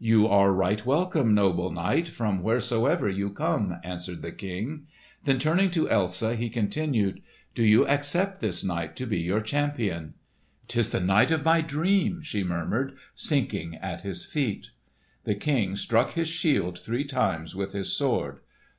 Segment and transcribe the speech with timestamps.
[0.00, 4.86] "You are right welcome, noble knight, from wheresoever you come," answered the King.
[5.24, 7.20] Then turning to Elsa, he continued,
[7.54, 10.14] "Do you accept this knight to be your champion?"
[10.66, 14.68] "'Tis the knight of my dream!" she murmured, sinking at his feet.
[15.24, 18.40] The King struck his shield three times with his sword.